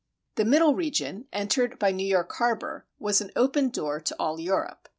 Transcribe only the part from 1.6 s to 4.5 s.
by New York harbor, was an open door to all